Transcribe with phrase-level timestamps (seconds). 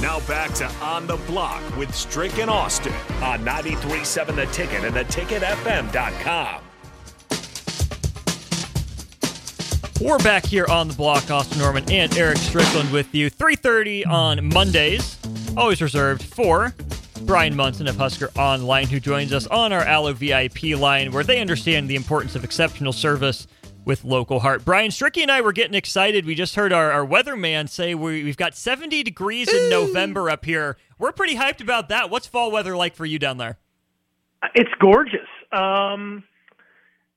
[0.00, 2.92] Now back to On the Block with Strick and Austin
[3.22, 6.62] on 93.7 The Ticket and theticketfm.com.
[10.00, 13.30] We're back here on the block, Austin Norman and Eric Strickland with you.
[13.30, 15.18] 3.30 on Mondays,
[15.58, 16.74] always reserved for
[17.22, 21.38] Bryan Munson of Husker Online, who joins us on our Allo VIP line, where they
[21.38, 23.46] understand the importance of exceptional service
[23.84, 24.64] with local heart.
[24.64, 26.26] Bryan Stricky and I were getting excited.
[26.26, 30.44] We just heard our, our weatherman say we, have got 70 degrees in November up
[30.44, 30.76] here.
[30.98, 32.10] We're pretty hyped about that.
[32.10, 33.58] What's fall weather like for you down there?
[34.54, 35.28] It's gorgeous.
[35.52, 36.24] Um,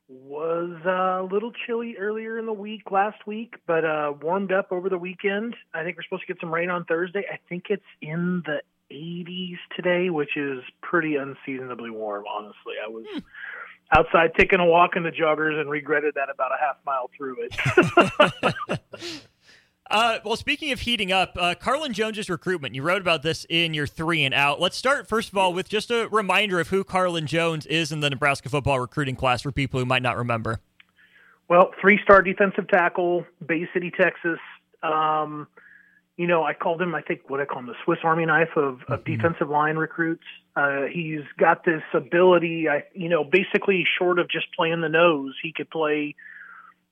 [0.10, 4.90] was a little chilly earlier in the week, last week, but uh, warmed up over
[4.90, 5.56] the weekend.
[5.74, 7.24] I think we're supposed to get some rain on Thursday.
[7.32, 12.26] I think it's in the 80s today, which is pretty unseasonably warm.
[12.30, 13.06] Honestly, I was.
[13.92, 17.38] Outside taking a walk in the joggers and regretted that about a half mile through
[17.42, 19.28] it.
[19.92, 22.74] uh, well, speaking of heating up, uh, Carlin Jones's recruitment.
[22.74, 24.60] You wrote about this in your three and out.
[24.60, 28.00] Let's start first of all with just a reminder of who Carlin Jones is in
[28.00, 30.60] the Nebraska football recruiting class for people who might not remember.
[31.50, 34.40] Well, three-star defensive tackle, Bay City, Texas.
[34.82, 35.48] Um,
[36.18, 38.56] you know, I called him, I think, what I call him, the Swiss Army knife
[38.56, 39.16] of, of mm-hmm.
[39.16, 40.24] defensive line recruits.
[40.56, 45.34] Uh, he's got this ability, I, you know, basically short of just playing the nose,
[45.42, 46.16] he could play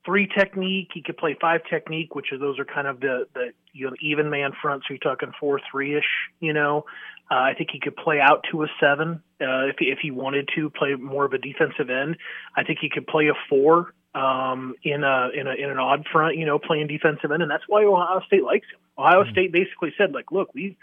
[0.04, 3.52] three technique, he could play five technique, which are those are kind of the, the
[3.74, 4.84] you know, even man front.
[4.84, 6.04] So you're talking four, three ish,
[6.40, 6.86] you know.
[7.30, 10.50] Uh, I think he could play out to a seven uh, if, if he wanted
[10.56, 12.18] to play more of a defensive end.
[12.58, 16.06] I think he could play a four um, in a in a in an odd
[16.12, 18.80] front, you know, playing defensive end, and that's why Ohio State likes him.
[18.98, 19.32] Ohio mm-hmm.
[19.32, 20.78] State basically said, like, look, we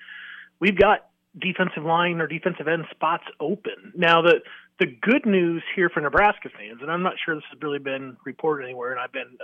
[0.60, 1.08] we've got
[1.38, 3.92] defensive line or defensive end spots open.
[3.94, 4.40] Now the
[4.78, 8.16] the good news here for Nebraska fans, and I'm not sure this has really been
[8.24, 9.36] reported anywhere, and I've been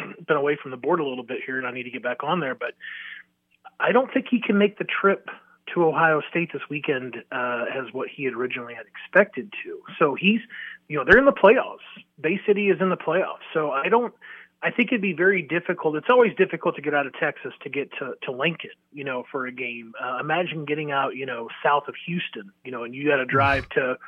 [0.00, 2.02] um, been away from the board a little bit here, and I need to get
[2.02, 2.74] back on there, but
[3.78, 5.28] I don't think he can make the trip
[5.74, 9.80] to Ohio State this weekend uh, as what he had originally had expected to.
[9.98, 10.40] So he's,
[10.88, 11.86] you know, they're in the playoffs.
[12.20, 13.44] Bay City is in the playoffs.
[13.52, 14.14] So I don't.
[14.62, 15.96] I think it'd be very difficult.
[15.96, 19.24] It's always difficult to get out of Texas to get to, to Lincoln, you know,
[19.30, 19.92] for a game.
[20.02, 23.26] Uh, imagine getting out, you know, south of Houston, you know, and you got to
[23.26, 23.98] drive to,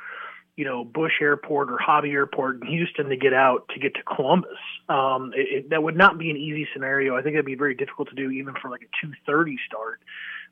[0.57, 4.03] you know, Bush Airport or Hobby Airport in Houston to get out to get to
[4.03, 4.57] Columbus.
[4.89, 7.15] Um, it, it, that would not be an easy scenario.
[7.15, 10.01] I think it'd be very difficult to do even for like a 2:30 start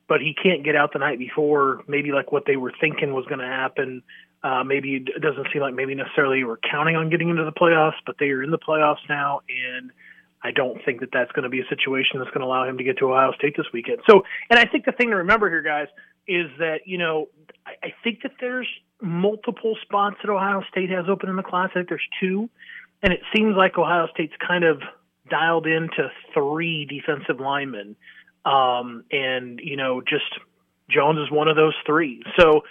[0.07, 1.83] but he can't get out the night before.
[1.87, 4.03] Maybe like what they were thinking was going to happen.
[4.43, 7.97] Uh, maybe it doesn't seem like maybe necessarily we're counting on getting into the playoffs,
[8.05, 9.91] but they are in the playoffs now, and
[10.43, 12.77] I don't think that that's going to be a situation that's going to allow him
[12.77, 13.99] to get to Ohio State this weekend.
[14.07, 15.87] So, and I think the thing to remember here, guys,
[16.27, 17.29] is that you know
[17.65, 18.67] I, I think that there's
[19.01, 21.69] multiple spots that Ohio State has open in the class.
[21.71, 22.49] I think there's two,
[23.01, 24.81] and it seems like Ohio State's kind of
[25.29, 27.95] dialed into three defensive linemen
[28.47, 30.39] um, and, you know, just
[30.89, 32.23] Jones is one of those three.
[32.39, 32.61] So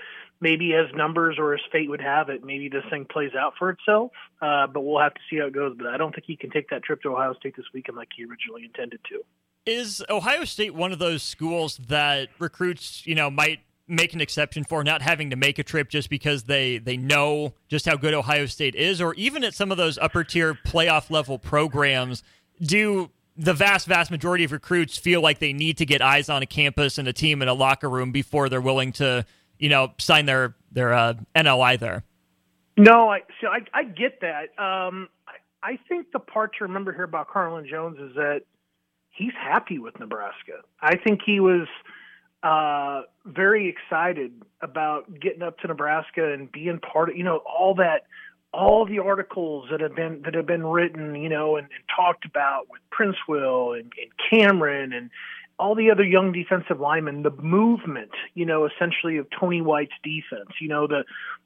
[0.41, 3.71] maybe as numbers or as fate would have it, maybe this thing plays out for
[3.71, 4.13] itself.
[4.41, 5.75] Uh, but we'll have to see how it goes.
[5.77, 8.09] But I don't think he can take that trip to Ohio State this weekend like
[8.17, 9.23] he originally intended to.
[9.65, 14.65] Is Ohio State one of those schools that recruits, you know, might make an exception
[14.65, 18.15] for not having to make a trip just because they they know just how good
[18.15, 22.23] Ohio State is or even at some of those upper tier playoff level programs
[22.61, 26.43] do the vast, vast majority of recruits feel like they need to get eyes on
[26.43, 29.25] a campus and a team in a locker room before they're willing to,
[29.59, 32.05] you know, sign their their uh, NLI there.
[32.77, 34.59] No, I so I, I get that.
[34.63, 38.43] Um, I, I think the part to remember here about Carlin Jones is that
[39.11, 40.61] he's happy with Nebraska.
[40.81, 41.67] I think he was
[42.43, 47.75] uh, very excited about getting up to Nebraska and being part of, you know, all
[47.77, 48.05] that
[48.53, 52.25] all the articles that have been that have been written, you know, and, and talked
[52.25, 55.11] about with Prince Will and, and Cameron and
[55.59, 60.51] all the other young defensive linemen, the movement, you know, essentially of Tony White's defense,
[60.61, 61.05] you know, the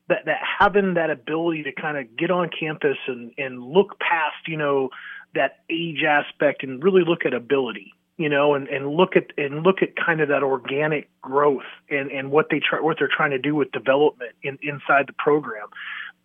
[0.08, 4.48] that that having that ability to kind of get on campus and and look past,
[4.48, 4.90] you know,
[5.34, 9.62] that age aspect and really look at ability, you know, and, and look at and
[9.62, 13.30] look at kind of that organic growth and, and what they try what they're trying
[13.30, 15.68] to do with development in, inside the program.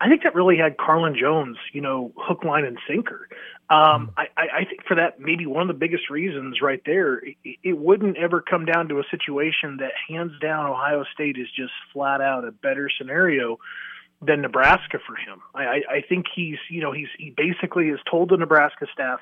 [0.02, 3.30] I think that really had Carlin Jones, you know, hook, line, and sinker.
[3.68, 7.58] Um, I, I think for that, maybe one of the biggest reasons right there, it,
[7.64, 11.72] it wouldn't ever come down to a situation that hands down Ohio State is just
[11.92, 13.58] flat out a better scenario
[14.22, 15.42] than Nebraska for him.
[15.56, 19.20] I, I think he's, you know, he's he basically has told the Nebraska staff,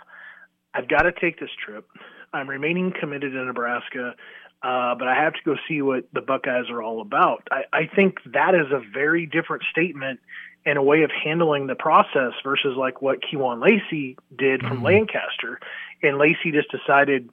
[0.74, 1.88] "I've got to take this trip.
[2.34, 4.16] I'm remaining committed to Nebraska,
[4.62, 7.90] uh, but I have to go see what the Buckeyes are all about." I, I
[7.96, 10.20] think that is a very different statement
[10.66, 14.86] and a way of handling the process versus like what Kewan Lacy did from mm-hmm.
[14.86, 15.60] Lancaster.
[16.02, 17.30] And Lacy just decided,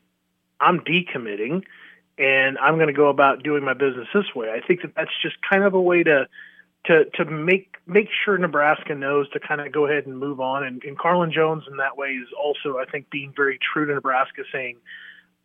[0.61, 1.65] I'm decommitting
[2.19, 4.51] and I'm going to go about doing my business this way.
[4.51, 6.29] I think that that's just kind of a way to
[6.87, 10.65] to to make make sure Nebraska knows to kind of go ahead and move on.
[10.65, 13.95] And, and Carlin Jones in that way is also, I think, being very true to
[13.95, 14.77] Nebraska, saying,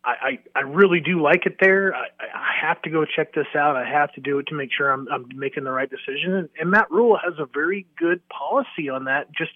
[0.06, 1.94] I, I, really do like it there.
[1.94, 3.74] I, I have to go check this out.
[3.74, 6.34] I have to do it to make sure I'm, I'm making the right decision.
[6.34, 9.32] And, and Matt Rhule has a very good policy on that.
[9.36, 9.50] Just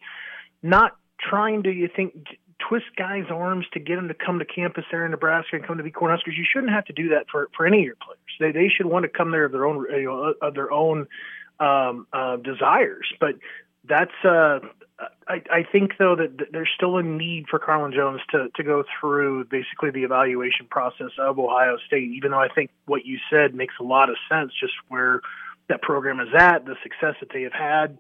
[0.63, 2.15] not trying to, you think,
[2.69, 5.79] twist guys' arms to get them to come to campus there in Nebraska and come
[5.79, 6.37] to be Cornhuskers.
[6.37, 8.19] You shouldn't have to do that for, for any of your players.
[8.39, 11.07] They they should want to come there of their own you know of their own
[11.59, 13.07] um, uh, desires.
[13.19, 13.37] But
[13.85, 14.61] that's uh,
[15.29, 18.85] I, I think though that there's still a need for Carlin Jones to to go
[19.01, 22.11] through basically the evaluation process of Ohio State.
[22.11, 25.21] Even though I think what you said makes a lot of sense, just where
[25.69, 27.99] that program is at, the success that they have had.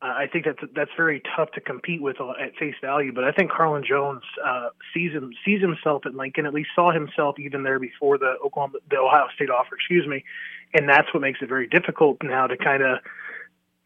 [0.00, 3.12] Uh, I think that's that's very tough to compete with at face value.
[3.12, 6.46] But I think Carlin Jones uh, sees him sees himself at Lincoln.
[6.46, 9.74] At least saw himself even there before the Oklahoma the Ohio State offer.
[9.74, 10.24] Excuse me,
[10.72, 12.98] and that's what makes it very difficult now to kind of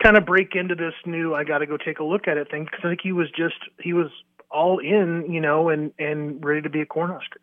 [0.02, 2.50] kind of break into this new I got to go take a look at it
[2.50, 4.10] thing because I think he was just he was
[4.50, 7.40] all in, you know, and and ready to be a Cornhusker.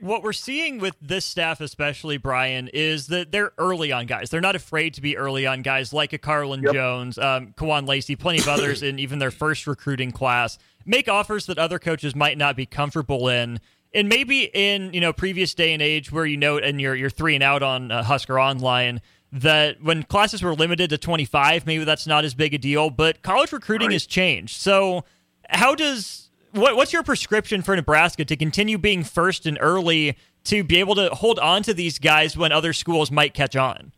[0.00, 4.30] What we're seeing with this staff, especially Bryan, is that they're early on guys.
[4.30, 6.72] They're not afraid to be early on guys like a Carlin yep.
[6.72, 10.58] Jones, um, Kewan Lacy, plenty of others in even their first recruiting class.
[10.86, 13.60] Make offers that other coaches might not be comfortable in.
[13.92, 17.10] And maybe in you know previous day and age where you know and you're you're
[17.10, 21.84] three and out on uh, Husker Online that when classes were limited to 25, maybe
[21.84, 23.94] that's not as big a deal, but college recruiting right.
[23.94, 24.56] has changed.
[24.60, 25.04] So,
[25.48, 30.64] how does what, what's your prescription for Nebraska to continue being first and early to
[30.64, 33.92] be able to hold on to these guys when other schools might catch on?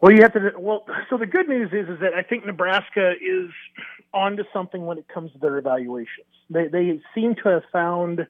[0.00, 0.52] Well, you have to.
[0.58, 3.50] Well, so the good news is is that I think Nebraska is
[4.14, 6.26] onto something when it comes to their evaluations.
[6.48, 8.26] They they seem to have found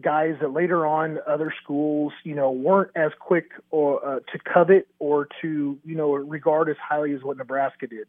[0.00, 4.86] guys that later on other schools, you know, weren't as quick or uh, to covet
[4.98, 8.06] or to, you know, regard as highly as what Nebraska did.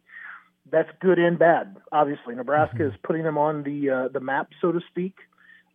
[0.69, 1.77] That's good and bad.
[1.91, 2.93] Obviously, Nebraska mm-hmm.
[2.93, 5.15] is putting them on the uh, the map, so to speak.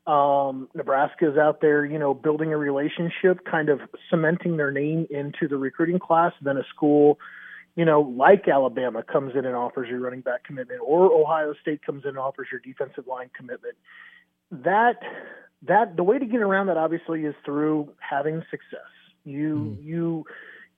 [0.07, 5.07] Um, Nebraska is out there, you know, building a relationship, kind of cementing their name
[5.11, 6.33] into the recruiting class.
[6.41, 7.19] Then a school,
[7.75, 11.85] you know, like Alabama comes in and offers your running back commitment, or Ohio State
[11.85, 13.75] comes in and offers your defensive line commitment.
[14.53, 15.01] That
[15.63, 18.91] that the way to get around that obviously is through having success.
[19.25, 19.85] You mm.
[19.85, 20.27] you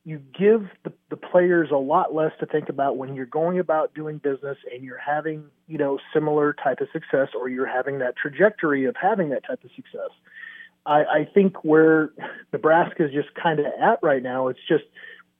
[0.04, 3.92] you give the, the players a lot less to think about when you're going about
[3.94, 8.16] doing business and you're having you know similar type of success or you're having that
[8.16, 10.10] trajectory of having that type of success.
[10.86, 12.10] I, I think where
[12.52, 14.84] Nebraska is just kind of at right now, it's just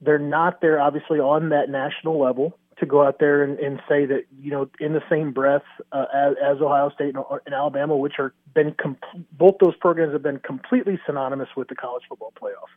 [0.00, 4.06] they're not there obviously on that national level to go out there and, and say
[4.06, 7.96] that you know in the same breath uh, as, as Ohio State and, and Alabama,
[7.96, 8.96] which are been com-
[9.32, 12.70] both those programs have been completely synonymous with the college football playoff,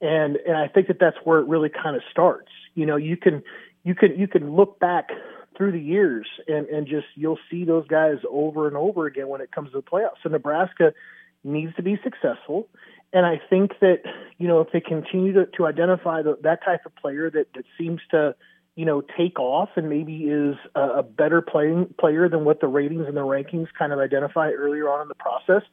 [0.00, 2.50] and and I think that that's where it really kind of starts.
[2.74, 3.42] You know, you can
[3.84, 5.10] you can you can look back
[5.56, 9.40] through the years and and just you'll see those guys over and over again when
[9.40, 10.22] it comes to the playoffs.
[10.22, 10.92] So Nebraska
[11.44, 12.68] needs to be successful.
[13.12, 14.02] And I think that,
[14.36, 17.64] you know, if they continue to, to identify the, that type of player that, that
[17.78, 18.34] seems to
[18.78, 22.68] you know, take off and maybe is a, a better playing player than what the
[22.68, 25.68] ratings and the rankings kind of identify earlier on in the process.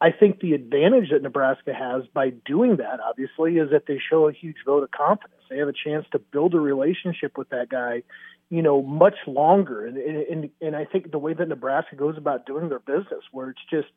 [0.00, 4.26] I think the advantage that Nebraska has by doing that, obviously, is that they show
[4.26, 5.42] a huge vote of confidence.
[5.50, 8.04] They have a chance to build a relationship with that guy,
[8.48, 9.84] you know, much longer.
[9.86, 13.50] And and and I think the way that Nebraska goes about doing their business, where
[13.50, 13.88] it's just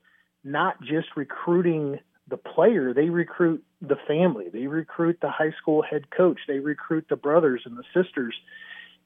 [0.43, 6.09] not just recruiting the player, they recruit the family, they recruit the high school head
[6.15, 8.35] coach, they recruit the brothers and the sisters.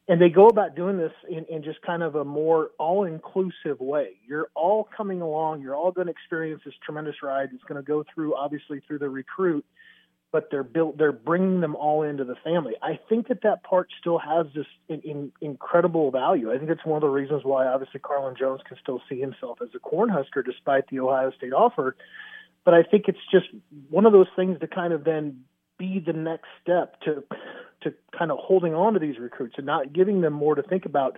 [0.07, 3.79] And they go about doing this in, in just kind of a more all inclusive
[3.79, 4.17] way.
[4.27, 7.49] You're all coming along, you're all going to experience this tremendous ride.
[7.53, 9.63] It's going to go through, obviously, through the recruit,
[10.33, 12.73] but they're built, they're bringing them all into the family.
[12.81, 16.51] I think that that part still has this in, in, incredible value.
[16.51, 19.59] I think it's one of the reasons why, obviously, Carlin Jones can still see himself
[19.61, 21.95] as a Cornhusker despite the Ohio State offer
[22.65, 23.47] but I think it's just
[23.89, 25.41] one of those things to kind of then
[25.77, 27.23] be the next step to
[27.81, 30.85] to kind of holding on to these recruits and not giving them more to think
[30.85, 31.17] about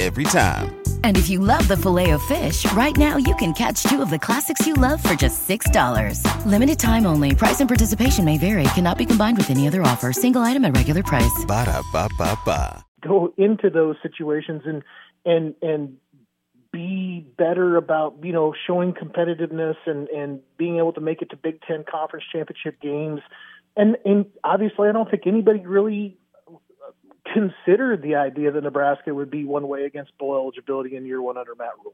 [0.00, 0.74] every time.
[1.04, 4.10] And if you love the filet of fish, right now you can catch two of
[4.10, 6.46] the classics you love for just $6.
[6.46, 7.34] Limited time only.
[7.34, 8.64] Price and participation may vary.
[8.74, 10.12] Cannot be combined with any other offer.
[10.12, 11.44] Single item at regular price.
[11.46, 12.84] Ba da ba ba ba.
[13.00, 14.82] Go into those situations and
[15.26, 15.96] and and
[16.72, 21.36] be better about you know showing competitiveness and and being able to make it to
[21.36, 23.20] Big Ten conference championship games.
[23.76, 26.16] And and obviously, I don't think anybody really
[27.34, 31.36] considered the idea that Nebraska would be one way against bowl eligibility in year one
[31.36, 31.92] under Matt Rhule.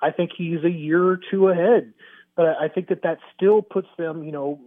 [0.00, 1.94] I think he's a year or two ahead,
[2.36, 4.60] but I think that that still puts them, you know,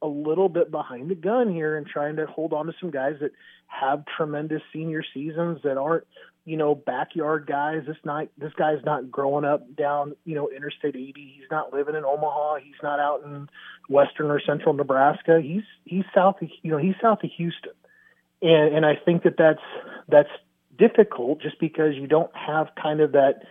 [0.00, 3.14] a little bit behind the gun here and trying to hold on to some guys
[3.20, 3.32] that
[3.66, 6.04] have tremendous senior seasons that aren't,
[6.44, 7.82] you know, backyard guys.
[7.86, 11.12] This night, this guy's not growing up down, you know, Interstate 80.
[11.16, 12.56] He's not living in Omaha.
[12.56, 13.48] He's not out in
[13.88, 15.40] western or central Nebraska.
[15.42, 17.72] He's he's south of, you know, he's south of Houston
[18.42, 19.62] and and I think that that's
[20.08, 20.30] that's
[20.78, 23.42] difficult just because you don't have kind of that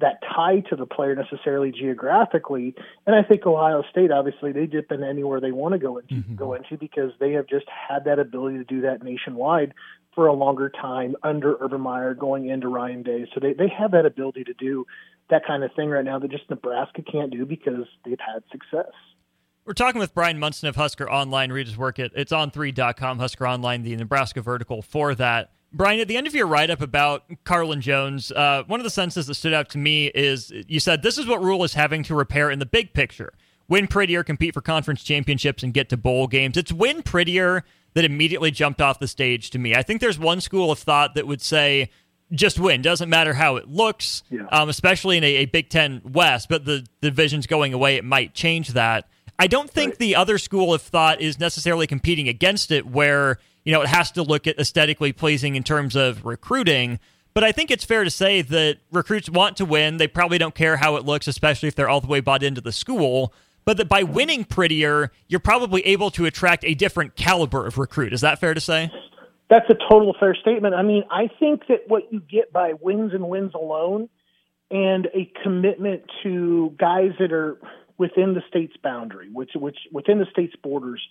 [0.00, 2.74] that tie to the player necessarily geographically.
[3.06, 6.14] And I think Ohio State, obviously, they dip in anywhere they want to go into,
[6.14, 6.36] mm-hmm.
[6.36, 9.74] go into because they have just had that ability to do that nationwide
[10.14, 13.26] for a longer time under Urban Meyer going into Ryan Day.
[13.34, 14.86] So they, they have that ability to do
[15.30, 18.92] that kind of thing right now that just Nebraska can't do because they've had success.
[19.68, 21.52] We're talking with Bryan Munson of Husker Online.
[21.52, 25.50] Read his work at it's on3.com, Husker Online, the Nebraska vertical for that.
[25.74, 28.90] Bryan, at the end of your write up about Carlin Jones, uh, one of the
[28.90, 32.02] sentences that stood out to me is you said, This is what Rhule is having
[32.04, 33.34] to repair in the big picture.
[33.68, 36.56] Win prettier, compete for conference championships, and get to bowl games.
[36.56, 39.74] It's win prettier that immediately jumped off the stage to me.
[39.74, 41.90] I think there's one school of thought that would say,
[42.32, 42.80] just win.
[42.80, 44.46] Doesn't matter how it looks, yeah.
[44.50, 47.96] um, especially in a, a, Big Ten West, but the, the division's going away.
[47.96, 49.08] It might change that.
[49.38, 49.98] I don't think right.
[49.98, 54.10] the other school of thought is necessarily competing against it, where you know it has
[54.12, 56.98] to look at aesthetically pleasing in terms of recruiting.
[57.34, 59.98] But I think it's fair to say that recruits want to win.
[59.98, 62.60] They probably don't care how it looks, especially if they're all the way bought into
[62.60, 63.32] the school.
[63.64, 68.12] But that by winning prettier, you're probably able to attract a different caliber of recruit.
[68.12, 68.90] Is that fair to say?
[69.50, 70.74] That's a total fair statement.
[70.74, 74.08] I mean, I think that what you get by wins and wins alone
[74.70, 77.58] and a commitment to guys that are
[77.98, 81.02] within the state's boundary, which which within the state's borders,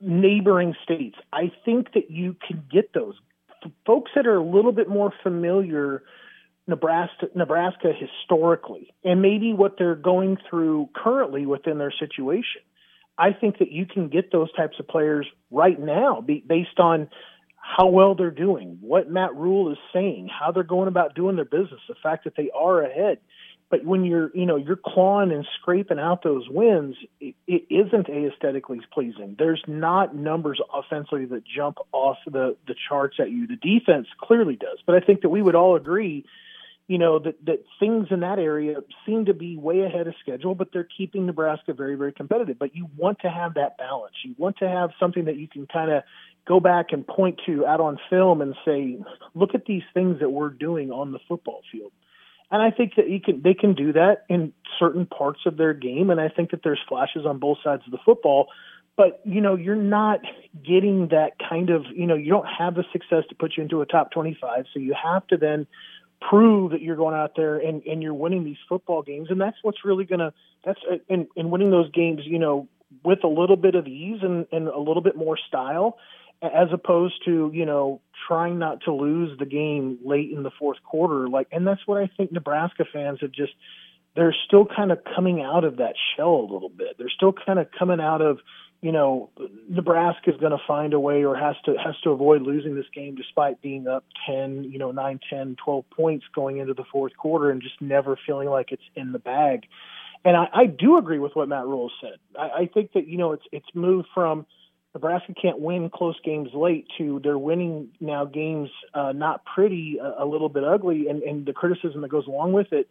[0.00, 1.16] neighboring states.
[1.32, 3.14] I think that you can get those
[3.86, 6.04] folks that are a little bit more familiar
[6.66, 12.60] Nebraska Nebraska historically and maybe what they're going through currently within their situation.
[13.16, 17.08] I think that you can get those types of players right now based on
[17.60, 21.44] how well they're doing, what Matt Rhule is saying, how they're going about doing their
[21.44, 23.18] business, the fact that they are ahead.
[23.70, 28.08] But when you're, you know, you're clawing and scraping out those wins, it, it isn't
[28.08, 29.36] aesthetically pleasing.
[29.38, 33.46] There's not numbers offensively that jump off the the charts at you.
[33.46, 36.24] The defense clearly does, but I think that we would all agree,
[36.86, 40.54] you know, that that things in that area seem to be way ahead of schedule,
[40.54, 42.58] but they're keeping Nebraska very, very competitive.
[42.58, 44.14] But you want to have that balance.
[44.24, 46.04] You want to have something that you can kind of
[46.46, 48.96] go back and point to out on film and say,
[49.34, 51.92] look at these things that we're doing on the football field
[52.50, 55.74] and I think that you can they can do that in certain parts of their
[55.74, 58.48] game, and I think that there's flashes on both sides of the football.
[58.96, 60.20] But you know, you're not
[60.64, 63.82] getting that kind of you know you don't have the success to put you into
[63.82, 65.66] a top 25, so you have to then
[66.20, 69.58] prove that you're going out there and, and you're winning these football games, and that's
[69.62, 70.32] what's really gonna
[70.64, 72.66] that's and, and winning those games, you know,
[73.04, 75.98] with a little bit of ease and, and a little bit more style
[76.42, 80.78] as opposed to you know trying not to lose the game late in the fourth
[80.84, 83.52] quarter like and that's what i think nebraska fans have just
[84.18, 86.96] they're still kind of coming out of that shell a little bit.
[86.98, 88.38] They're still kind of coming out of
[88.80, 89.30] you know
[89.68, 92.86] nebraska is going to find a way or has to has to avoid losing this
[92.94, 97.16] game despite being up 10 you know 9 10 12 points going into the fourth
[97.16, 99.66] quarter and just never feeling like it's in the bag.
[100.24, 102.18] And i, I do agree with what matt rhule said.
[102.38, 104.46] I, I think that you know it's it's moved from
[104.94, 110.24] Nebraska can't win close games late to they're winning now games uh, not pretty, a,
[110.24, 112.88] a little bit ugly, and, and the criticism that goes along with it.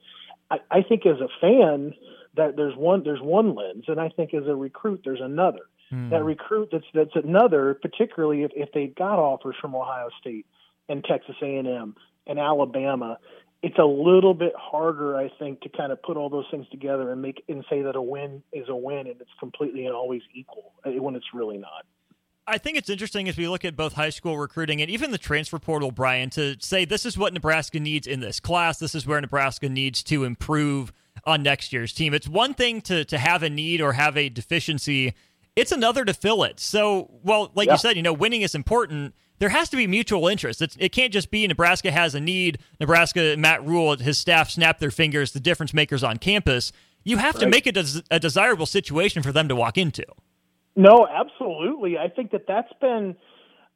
[0.49, 1.93] I, I think as a fan
[2.35, 5.61] that there's one there's one lens, and I think as a recruit there's another.
[5.91, 6.11] Mm.
[6.11, 10.45] That recruit that's that's another, particularly if, if they've got offers from Ohio State
[10.89, 11.95] and Texas A&M
[12.27, 13.17] and Alabama
[13.63, 17.11] it's a little bit harder, I think, to kind of put all those things together
[17.11, 20.21] and make and say that a win is a win and it's completely and always
[20.33, 21.85] equal uh, when it's really not.
[22.49, 25.17] I think it's interesting as we look at both high school recruiting and even the
[25.17, 28.79] transfer portal, Bryan, to say this is what Nebraska needs in this class.
[28.79, 30.93] This is where Nebraska needs to improve
[31.25, 32.13] on next year's team.
[32.13, 35.13] It's one thing to to have a need or have a deficiency.
[35.57, 36.59] It's another to fill it.
[36.59, 37.73] So, well, like yeah.
[37.73, 40.61] you said, you know, winning is important there has to be mutual interest.
[40.61, 42.59] It's, it can't just be Nebraska has a need.
[42.79, 46.71] Nebraska, Matt Rhule, his staff snap their fingers, the difference makers on campus.
[47.03, 47.41] You have right.
[47.41, 50.03] to make it a, a desirable situation for them to walk into.
[50.75, 51.97] No, absolutely.
[51.97, 53.15] I think that that's been.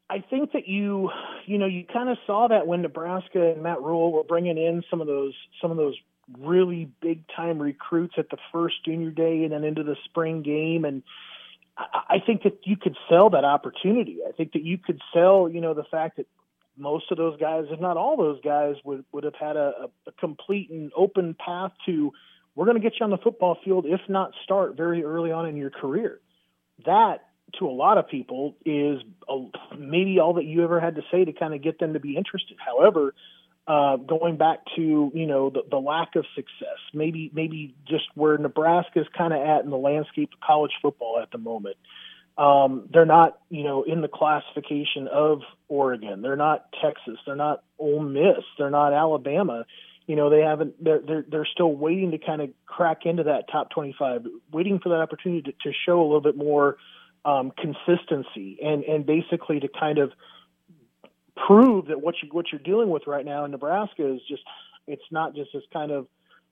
[0.09, 1.09] I think that you,
[1.45, 4.83] you know, you kind of saw that when Nebraska and Matt Rhule were bringing in
[4.89, 5.95] some of those, some of those
[6.37, 10.83] really big time recruits at the first junior day and then into the spring game,
[10.83, 11.01] and
[11.77, 14.19] I think that you could sell that opportunity.
[14.27, 16.27] I think that you could sell, you know, the fact that
[16.77, 20.11] most of those guys, if not all those guys, would would have had a, a
[20.19, 22.11] complete and open path to
[22.55, 25.47] we're going to get you on the football field, if not start very early on
[25.47, 26.19] in your career.
[26.85, 27.25] That
[27.59, 29.45] to a lot of people is a,
[29.77, 32.17] maybe all that you ever had to say to kind of get them to be
[32.17, 32.57] interested.
[32.65, 33.13] However,
[33.71, 38.37] uh, going back to you know the, the lack of success, maybe maybe just where
[38.37, 41.77] Nebraska is kind of at in the landscape of college football at the moment.
[42.37, 46.21] Um, they're not you know in the classification of Oregon.
[46.21, 47.17] They're not Texas.
[47.25, 48.43] They're not Ole Miss.
[48.57, 49.65] They're not Alabama.
[50.05, 50.83] You know they haven't.
[50.83, 54.89] They're they're, they're still waiting to kind of crack into that top 25, waiting for
[54.89, 56.75] that opportunity to, to show a little bit more
[57.23, 60.11] um, consistency and and basically to kind of
[61.35, 64.43] prove that what you what you're dealing with right now in Nebraska is just
[64.87, 66.07] it's not just this kind of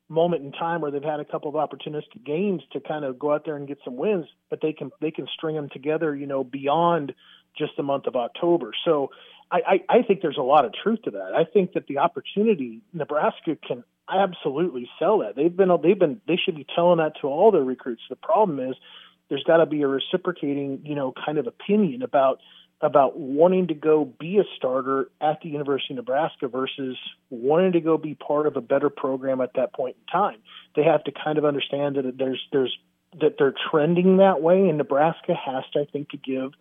[0.08, 3.34] moment in time where they've had a couple of opportunistic games to kind of go
[3.34, 6.26] out there and get some wins, but they can they can string them together, you
[6.26, 7.14] know, beyond
[7.58, 8.72] just the month of October.
[8.86, 9.12] So
[9.52, 11.34] I, I, I think there's a lot of truth to that.
[11.36, 15.36] I think that the opportunity Nebraska can absolutely sell that.
[15.36, 18.02] They've been they've been they should be telling that to all their recruits.
[18.10, 18.76] The problem is
[19.30, 22.40] there's got to be a reciprocating, you know, kind of opinion about
[22.82, 26.98] about wanting to go be a starter at the University of Nebraska versus
[27.30, 30.38] wanting to go be part of a better program at that point in time.
[30.76, 32.78] They have to kind of understand that there's there's
[33.20, 36.52] that they're trending that way, and Nebraska has to, I think, to give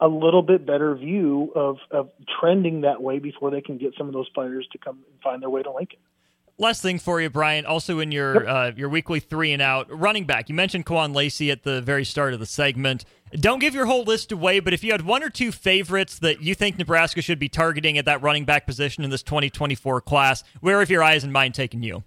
[0.00, 4.08] a little bit better view of of trending that way before they can get some
[4.08, 6.00] of those players to come and find their way to Lincoln.
[6.58, 7.66] Last thing for you, Bryan.
[7.66, 11.50] Also in your uh, your weekly three and out running back, you mentioned Kewan Lacy
[11.50, 13.04] at the very start of the segment.
[13.32, 16.42] Don't give your whole list away, but if you had one or two favorites that
[16.42, 20.44] you think Nebraska should be targeting at that running back position in this 2024 class,
[20.60, 22.04] where have your eyes and mind taken you?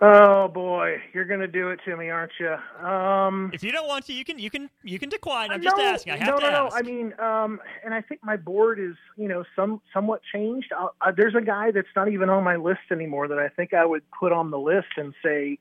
[0.00, 2.54] Oh boy, you're gonna do it to me, aren't you?
[2.86, 5.50] Um, if you don't want to, you can you can you can decline.
[5.50, 6.12] I'm just asking.
[6.12, 6.74] I have no, to no, ask.
[6.74, 6.78] no.
[6.78, 10.72] I mean, um, and I think my board is you know some somewhat changed.
[10.72, 13.84] Uh, there's a guy that's not even on my list anymore that I think I
[13.84, 15.58] would put on the list and say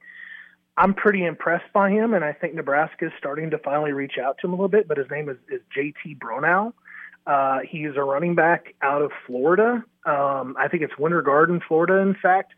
[0.77, 4.37] I'm pretty impressed by him, and I think Nebraska is starting to finally reach out
[4.41, 4.87] to him a little bit.
[4.87, 6.15] But his name is, is J.T.
[6.15, 6.73] Bronow.
[7.25, 9.83] Uh, he's a running back out of Florida.
[10.05, 11.97] Um, I think it's Winter Garden, Florida.
[11.97, 12.53] In fact,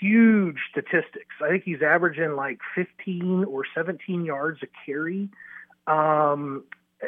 [0.00, 1.34] huge statistics.
[1.42, 5.28] I think he's averaging like 15 or 17 yards a carry.
[5.86, 6.64] Um,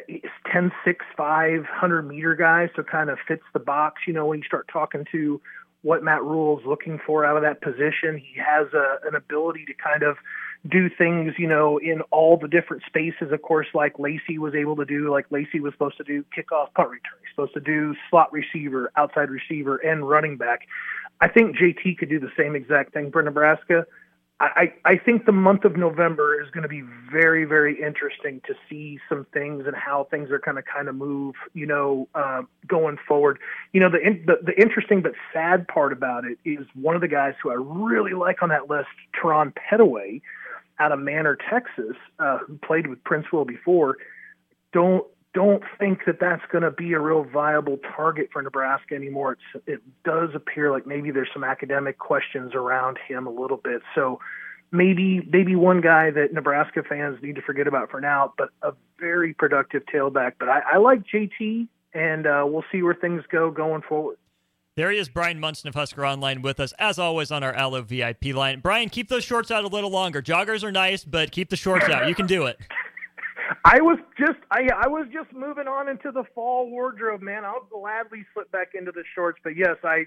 [0.07, 0.23] he's
[0.53, 4.03] 10, 6, 5, 100 meter guy, so kind of fits the box.
[4.07, 5.41] You know, when you start talking to
[5.83, 9.65] what Matt Rhule is looking for out of that position, he has a, an ability
[9.67, 10.17] to kind of
[10.69, 14.75] do things, you know, in all the different spaces, of course, like Lacy was able
[14.77, 17.19] to do, like Lacy was supposed to do kickoff punt return.
[17.21, 20.67] He's supposed to do slot receiver, outside receiver, and running back.
[21.21, 23.87] I think JT could do the same exact thing for Nebraska.
[24.41, 28.55] I, I think the month of November is going to be very, very interesting to
[28.71, 32.43] see some things and how things are going to kind of move, you know, uh,
[32.65, 33.41] going forward.
[33.73, 37.09] You know, the, the the interesting but sad part about it is one of the
[37.09, 38.87] guys who I really like on that list,
[39.21, 40.23] Terran Pettaway,
[40.79, 43.97] out of Manor, Texas, uh, who played with Princewill before.
[44.73, 49.37] Don't don't think that that's going to be a real viable target for Nebraska anymore.
[49.55, 53.83] It's, it does appear like maybe there's some academic questions around him a little bit.
[53.95, 54.21] So
[54.71, 58.73] maybe maybe one guy that Nebraska fans need to forget about for now, but a
[58.99, 60.33] very productive tailback.
[60.39, 64.19] But I, I like JT, and uh, we'll see where things go going forward.
[64.77, 67.83] There he is, Bryan Munson of Husker Online with us, as always, on our Allo
[67.83, 68.61] VIP line.
[68.61, 70.23] Bryan, keep those shorts out a little longer.
[70.23, 72.09] Joggers are nice, but keep the shorts out.
[72.09, 72.59] You can do it.
[73.71, 77.45] I was just I I was just moving on into the fall wardrobe, man.
[77.45, 80.07] I'll gladly slip back into the shorts, but yes, I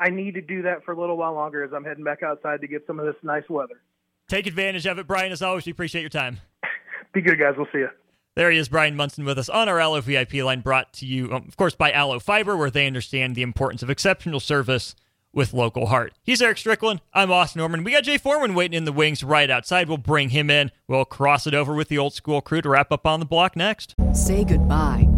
[0.00, 2.62] I need to do that for a little while longer as I'm heading back outside
[2.62, 3.82] to get some of this nice weather.
[4.28, 5.30] Take advantage of it, Bryan.
[5.30, 6.40] As always, we appreciate your time.
[7.12, 7.52] Be good, guys.
[7.54, 7.90] We'll see you.
[8.34, 11.26] There he is, Bryan Munson, with us on our Allo VIP line, brought to you,
[11.34, 14.94] um, of course, by Allo Fiber, where they understand the importance of exceptional service
[15.32, 16.14] with local heart.
[16.22, 17.00] He's Eric Strickland.
[17.12, 17.84] I'm Austin Norman.
[17.84, 19.88] We got Jay Foreman waiting in the wings right outside.
[19.88, 20.70] We'll bring him in.
[20.88, 23.56] We'll cross it over with the old school crew to wrap up on the block
[23.56, 23.94] next.
[24.12, 25.11] Say goodbye